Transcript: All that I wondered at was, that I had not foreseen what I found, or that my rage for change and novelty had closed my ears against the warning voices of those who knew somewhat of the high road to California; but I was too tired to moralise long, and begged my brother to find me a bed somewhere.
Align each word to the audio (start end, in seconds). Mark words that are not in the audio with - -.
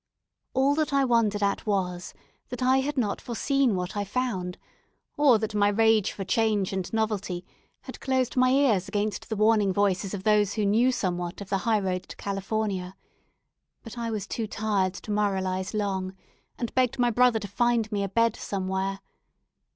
All 0.55 0.73
that 0.73 0.91
I 0.93 1.05
wondered 1.05 1.43
at 1.43 1.67
was, 1.67 2.15
that 2.49 2.63
I 2.63 2.79
had 2.79 2.97
not 2.97 3.21
foreseen 3.21 3.75
what 3.75 3.95
I 3.95 4.03
found, 4.03 4.57
or 5.15 5.37
that 5.37 5.53
my 5.53 5.67
rage 5.67 6.11
for 6.11 6.23
change 6.23 6.73
and 6.73 6.91
novelty 6.91 7.45
had 7.81 7.99
closed 7.99 8.35
my 8.35 8.49
ears 8.49 8.87
against 8.87 9.29
the 9.29 9.35
warning 9.35 9.71
voices 9.71 10.15
of 10.15 10.23
those 10.23 10.53
who 10.53 10.65
knew 10.65 10.91
somewhat 10.91 11.39
of 11.39 11.49
the 11.49 11.59
high 11.69 11.79
road 11.79 12.09
to 12.09 12.15
California; 12.15 12.95
but 13.83 13.95
I 13.95 14.09
was 14.09 14.25
too 14.25 14.47
tired 14.47 14.95
to 14.95 15.11
moralise 15.11 15.71
long, 15.71 16.15
and 16.57 16.73
begged 16.73 16.97
my 16.97 17.11
brother 17.11 17.37
to 17.37 17.47
find 17.47 17.91
me 17.91 18.01
a 18.01 18.09
bed 18.09 18.35
somewhere. 18.35 19.01